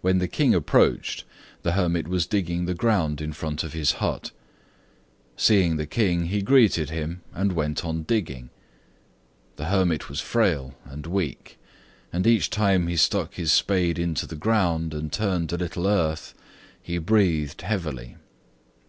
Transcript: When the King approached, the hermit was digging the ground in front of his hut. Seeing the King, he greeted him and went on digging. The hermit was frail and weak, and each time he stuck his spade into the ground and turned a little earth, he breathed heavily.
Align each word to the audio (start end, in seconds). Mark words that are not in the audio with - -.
When 0.00 0.18
the 0.18 0.26
King 0.26 0.52
approached, 0.52 1.22
the 1.62 1.74
hermit 1.74 2.08
was 2.08 2.26
digging 2.26 2.64
the 2.64 2.74
ground 2.74 3.20
in 3.20 3.32
front 3.32 3.62
of 3.62 3.72
his 3.72 3.92
hut. 4.02 4.32
Seeing 5.36 5.76
the 5.76 5.86
King, 5.86 6.24
he 6.26 6.42
greeted 6.42 6.90
him 6.90 7.20
and 7.32 7.52
went 7.52 7.84
on 7.84 8.02
digging. 8.02 8.50
The 9.54 9.66
hermit 9.66 10.08
was 10.08 10.18
frail 10.18 10.74
and 10.84 11.06
weak, 11.06 11.56
and 12.12 12.26
each 12.26 12.50
time 12.50 12.88
he 12.88 12.96
stuck 12.96 13.34
his 13.34 13.52
spade 13.52 13.96
into 13.96 14.26
the 14.26 14.34
ground 14.34 14.92
and 14.92 15.12
turned 15.12 15.52
a 15.52 15.56
little 15.56 15.86
earth, 15.86 16.34
he 16.82 16.98
breathed 16.98 17.62
heavily. 17.62 18.16